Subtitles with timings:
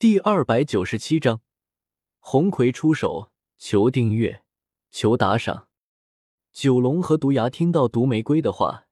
[0.00, 1.42] 第二百九十七章，
[2.20, 4.42] 红葵出手，求订阅，
[4.90, 5.68] 求打赏。
[6.50, 8.86] 九龙和毒牙听到毒玫瑰的话，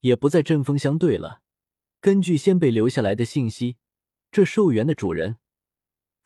[0.00, 1.42] 也不再针锋相对了。
[2.00, 3.76] 根据先辈留下来的信息，
[4.32, 5.36] 这寿元的主人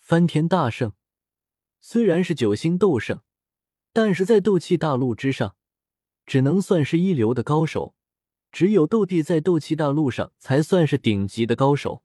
[0.01, 0.95] 翻天大圣，
[1.83, 3.21] 虽然是九星斗圣，
[3.93, 5.57] 但是在斗气大陆之上，
[6.25, 7.95] 只能算是一流的高手。
[8.51, 12.03] 只有斗帝在斗气大陆上才算是顶级的高手。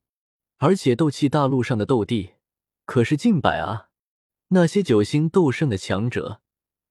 [0.57, 2.31] 而且斗气大陆上的斗帝
[2.85, 3.89] 可是近百啊，
[4.49, 6.41] 那些九星斗圣的强者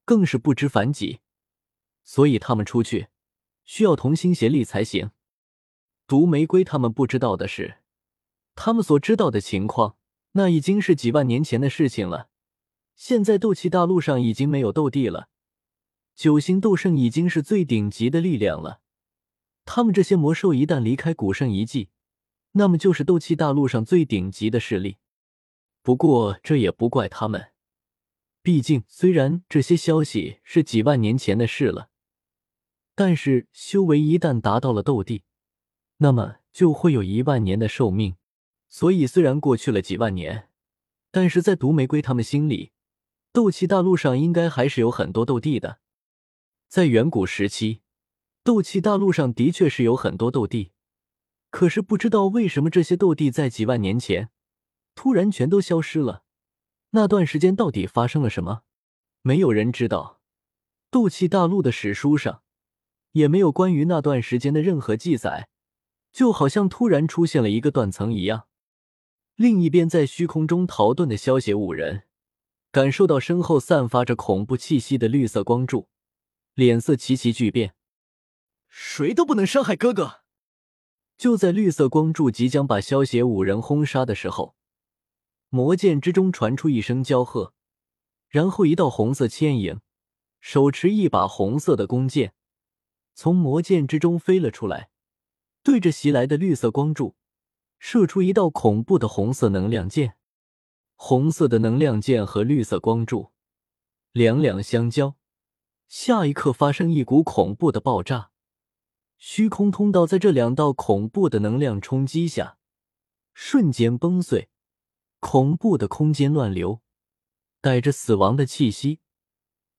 [0.04, 1.20] 更是不知凡几，
[2.04, 3.08] 所以他们出去
[3.64, 5.10] 需要同心协力才行。
[6.06, 7.78] 毒玫瑰他们不知道的是，
[8.54, 9.96] 他们所知道的情况
[10.32, 12.28] 那已经是几万年前的事情了。
[12.94, 15.28] 现在斗气大陆上已经没有斗帝了，
[16.14, 18.80] 九星斗圣已经是最顶级的力量了。
[19.64, 21.88] 他们这些魔兽一旦离开古圣遗迹，
[22.58, 24.96] 那么就是斗气大陆上最顶级的势力。
[25.82, 27.52] 不过这也不怪他们，
[28.42, 31.90] 毕竟虽然这些消息是几万年前的事了，
[32.94, 35.24] 但是修为一旦达到了斗帝，
[35.98, 38.16] 那么就会有一万年的寿命。
[38.68, 40.48] 所以虽然过去了几万年，
[41.10, 42.72] 但是在毒玫瑰他们心里，
[43.32, 45.78] 斗气大陆上应该还是有很多斗帝的。
[46.68, 47.82] 在远古时期，
[48.42, 50.72] 斗气大陆上的确是有很多斗帝。
[51.50, 54.30] 可是不知道为什么，这些斗帝在几万年前
[54.94, 56.24] 突然全都消失了。
[56.90, 58.62] 那段时间到底发生了什么？
[59.22, 60.20] 没有人知道。
[60.90, 62.42] 斗气大陆的史书上
[63.12, 65.48] 也没有关于那段时间的任何记载，
[66.12, 68.46] 就好像突然出现了一个断层一样。
[69.34, 72.04] 另一边，在虚空中逃遁的萧邪五人
[72.70, 75.88] 感受到身后散发着恐怖气息的绿色光柱，
[76.54, 77.74] 脸色齐齐巨变。
[78.68, 80.20] 谁都不能伤害哥哥！
[81.16, 84.54] 就在绿色光柱即将把萧邪五人轰杀的时候，
[85.48, 87.54] 魔剑之中传出一声娇喝，
[88.28, 89.78] 然后一道红色牵引，
[90.40, 92.34] 手持一把红色的弓箭，
[93.14, 94.90] 从魔剑之中飞了出来，
[95.62, 97.16] 对着袭来的绿色光柱
[97.78, 100.16] 射出一道恐怖的红色能量箭。
[100.98, 103.30] 红色的能量箭和绿色光柱
[104.12, 105.16] 两两相交，
[105.88, 108.30] 下一刻发生一股恐怖的爆炸。
[109.18, 112.58] 虚空通道在这两道恐怖的能量冲击下，
[113.32, 114.50] 瞬间崩碎，
[115.20, 116.82] 恐怖的空间乱流，
[117.60, 119.00] 带着死亡的气息，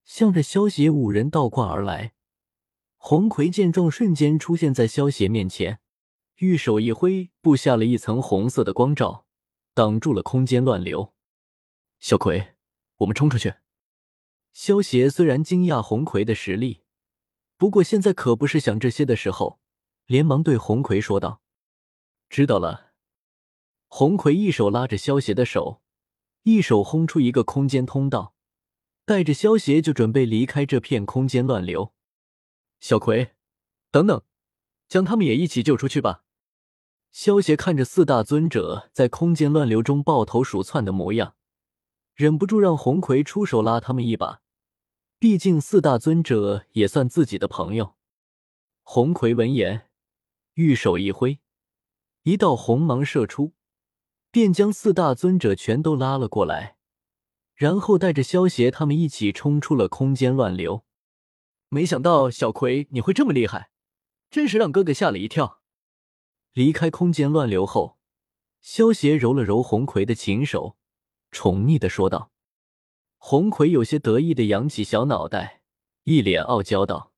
[0.03, 2.13] 向着萧邪五人倒挂而来。
[2.97, 5.79] 红葵见状，瞬间出现在萧邪面前，
[6.37, 9.25] 玉手一挥，布下了一层红色的光罩，
[9.73, 11.13] 挡住了空间乱流。
[11.99, 12.55] 小葵，
[12.97, 13.53] 我们冲出去！
[14.51, 16.81] 萧邪虽然惊讶红葵的实力。
[17.57, 19.59] 不过现在可不是想这些的时候，
[20.05, 21.41] 连忙对红葵说道
[22.29, 22.91] ：“知道了。”
[23.89, 25.81] 红葵一手拉着萧邪的手，
[26.43, 28.35] 一手轰出一个空间通道，
[29.05, 31.93] 带着萧邪就准备离开这片空间乱流。
[32.79, 33.31] 小葵，
[33.89, 34.21] 等等，
[34.87, 36.23] 将他们也一起救出去吧。
[37.11, 41.35] 萧邪看着四大尊者在空间乱流中抱头鼠窜的模样，
[42.13, 44.41] 忍不住让红葵出手拉他们一把。
[45.19, 47.95] 毕竟四大尊者也算自己的朋友。
[48.83, 49.89] 红葵闻言，
[50.53, 51.39] 玉手一挥，
[52.21, 53.53] 一道红芒射出，
[54.29, 56.77] 便将四大尊者全都拉了过来，
[57.55, 60.85] 然后带着萧邪他们一起冲出了空间乱流。
[61.69, 63.71] 没想到小葵你会这么厉害，
[64.29, 65.63] 真是让哥哥吓了一跳。
[66.53, 67.97] 离开空间乱流后，
[68.61, 70.77] 萧邪揉了揉红葵的琴手，
[71.31, 72.31] 宠溺的说道。
[73.29, 75.61] 红葵有些得意的扬起小脑袋，
[76.05, 77.11] 一脸傲娇道：“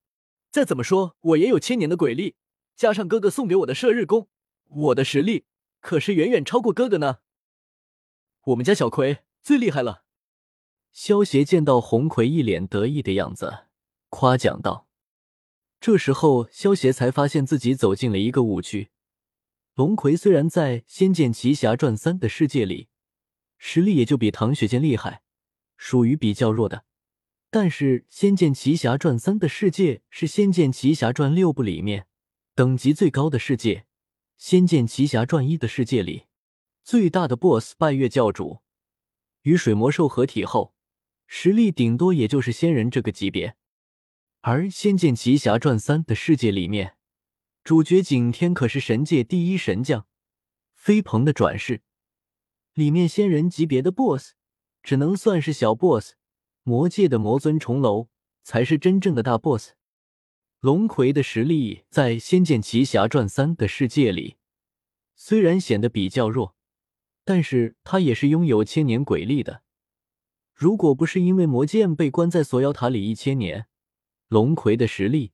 [0.49, 2.35] 再怎么说，我也有千年的鬼力，
[2.75, 4.27] 加上哥哥送给我的射日弓，
[4.69, 5.45] 我的实力
[5.81, 7.19] 可是远远超过哥哥呢。
[8.45, 10.03] 我们家小葵最厉害了。”
[10.91, 13.65] 萧邪见到红葵一脸得意的样子，
[14.09, 14.87] 夸奖道。
[15.79, 18.89] 这时候，萧邪才发现自己走进了一个误区。
[19.75, 22.87] 龙葵虽然在《仙剑奇侠传三》的世界里，
[23.59, 25.21] 实力也就比唐雪见厉害。
[25.81, 26.83] 属于比较弱的，
[27.49, 32.05] 但是《仙剑奇侠传三》的世界是《仙剑奇侠传六部里面
[32.53, 33.75] 等级最高的世界，
[34.37, 36.25] 《仙剑奇侠传一》的世界里
[36.83, 38.59] 最大的 BOSS 拜月教主
[39.43, 40.75] 与水魔兽合体后，
[41.27, 43.55] 实力顶多也就是仙人这个级别，
[44.41, 46.97] 而《仙剑奇侠传三》的世界里面，
[47.63, 50.05] 主角景天可是神界第一神将，
[50.73, 51.83] 飞鹏的转世，
[52.73, 54.33] 里面仙人级别的 BOSS。
[54.81, 56.13] 只能算是小 boss，
[56.63, 58.07] 魔界的魔尊重楼
[58.43, 59.71] 才是真正的大 boss。
[60.59, 64.35] 龙葵的实力在《仙剑奇侠传三》的世界里
[65.15, 66.55] 虽然显得比较弱，
[67.23, 69.63] 但是他也是拥有千年鬼力的。
[70.53, 73.67] 如果不是因为魔剑被关在锁妖塔里一千年，
[74.27, 75.31] 龙葵的实力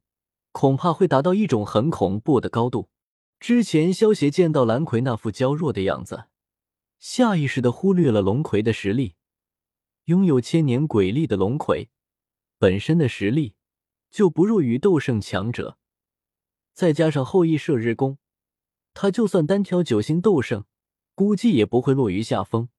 [0.51, 2.89] 恐怕会达到一种很恐怖的高度。
[3.39, 6.25] 之前萧协见到蓝葵那副娇弱的样子，
[6.99, 9.15] 下意识的忽略了龙葵的实力。
[10.05, 11.89] 拥有千年鬼力的龙葵，
[12.59, 13.55] 本身的实力
[14.11, 15.79] 就不弱于斗圣强者，
[16.73, 18.19] 再加上后羿射日功，
[18.93, 20.65] 他就算单挑九星斗圣，
[21.15, 22.69] 估计也不会落于下风。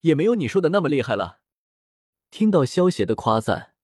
[0.00, 1.40] 也没有你说的那么厉害了。
[2.30, 3.74] 听到萧协的夸赞，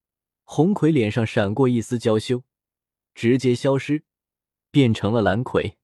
[0.43, 2.43] 红葵脸上闪过一丝娇羞，
[3.13, 4.03] 直接消失，
[4.71, 5.77] 变成了蓝葵。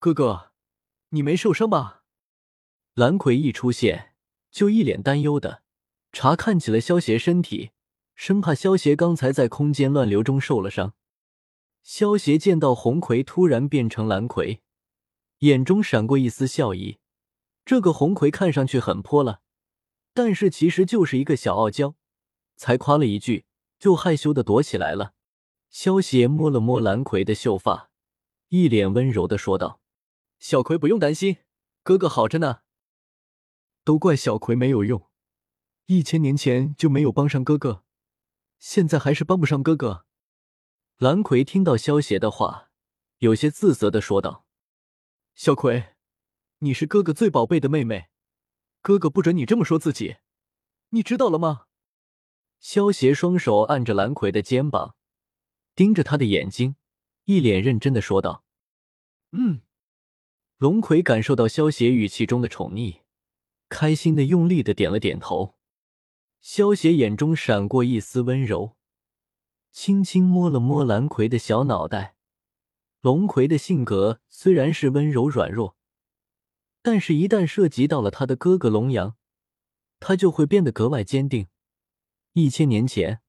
[0.00, 0.52] 哥哥，
[1.10, 2.02] 你没受伤吧？
[2.94, 4.16] 蓝葵一出现，
[4.50, 5.62] 就一脸担忧的。
[6.12, 7.70] 查看起了萧协身体，
[8.14, 10.94] 生怕萧协刚才在空间乱流中受了伤。
[11.82, 14.60] 萧协见到红葵突然变成蓝葵，
[15.38, 16.98] 眼中闪过一丝笑意。
[17.64, 19.40] 这个红葵看上去很泼辣，
[20.12, 21.96] 但是其实就是一个小傲娇，
[22.56, 23.46] 才夸了一句
[23.78, 25.14] 就害羞的躲起来了。
[25.70, 27.90] 萧协摸了摸蓝葵的秀发，
[28.48, 29.80] 一脸温柔的说道
[30.38, 31.38] ：“小葵不用担心，
[31.82, 32.60] 哥哥好着呢。
[33.82, 35.02] 都怪小葵没有用。”
[35.86, 37.84] 一千年前就没有帮上哥哥，
[38.58, 40.06] 现在还是帮不上哥哥。
[40.98, 42.70] 蓝葵听到萧邪的话，
[43.18, 44.46] 有些自责的说道
[45.34, 45.94] ：“小葵，
[46.58, 48.08] 你是哥哥最宝贝的妹妹，
[48.80, 50.18] 哥哥不准你这么说自己，
[50.90, 51.66] 你知道了吗？”
[52.60, 54.94] 萧邪双手按着蓝葵的肩膀，
[55.74, 56.76] 盯着他的眼睛，
[57.24, 58.44] 一脸认真的说道
[59.32, 59.62] ：“嗯。”
[60.58, 63.00] 龙葵感受到萧邪语气中的宠溺，
[63.68, 65.56] 开心的用力的点了点头。
[66.42, 68.76] 萧邪眼中闪过一丝温柔，
[69.70, 72.16] 轻轻摸了摸蓝葵的小脑袋。
[73.00, 75.76] 龙葵的性格虽然是温柔软弱，
[76.82, 79.14] 但是一旦涉及到了他的哥哥龙阳，
[80.00, 81.46] 他就会变得格外坚定。
[82.32, 83.20] 一千年前，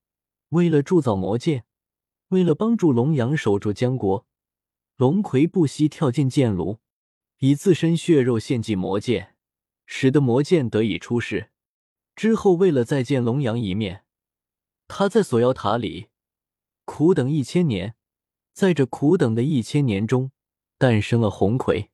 [0.50, 1.66] 为了铸造魔剑，
[2.30, 4.26] 为了帮助龙阳守住江国，
[4.98, 6.80] 龙葵不惜跳进剑炉，
[7.38, 9.36] 以自身血肉献祭魔剑，
[9.86, 11.52] 使得魔剑得以出世。
[12.16, 14.06] 之后，为了再见龙阳一面，
[14.88, 16.10] 他在锁妖塔里
[16.86, 17.96] 苦等一千年，
[18.54, 20.32] 在这苦等的一千年中，
[20.78, 21.92] 诞生了红葵。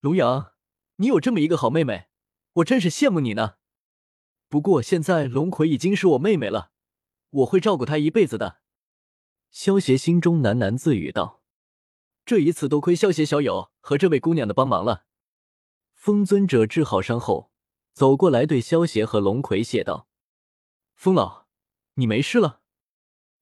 [0.00, 0.52] 龙阳，
[0.96, 2.08] 你有这么一个好妹妹，
[2.54, 3.54] 我真是羡慕你呢。
[4.48, 6.72] 不过现在龙葵已经是我妹妹了，
[7.30, 8.60] 我会照顾她一辈子的。
[9.50, 11.42] 萧协心中喃喃自语道
[12.26, 15.06] ：“这一次多亏萧协小友和这位姑娘的帮忙了。”
[15.94, 17.52] 风尊者治好伤后。
[17.98, 20.06] 走过来，对萧邪和龙葵谢道
[20.94, 21.46] ：“风老，
[21.94, 22.60] 你没事了？”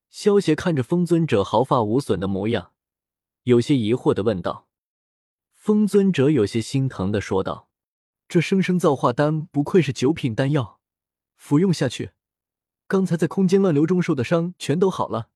[0.09, 2.73] 萧邪看着风尊者毫发无损的模样，
[3.43, 4.67] 有些疑惑的问道。
[5.53, 7.69] 风尊者有些心疼的说道
[8.29, 10.81] ：“这生生造化丹不愧是九品丹药，
[11.35, 12.13] 服用下去，
[12.87, 15.29] 刚才在空间乱流中受的伤全都好了。”